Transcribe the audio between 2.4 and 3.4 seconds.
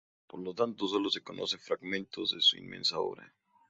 su inmensa obra.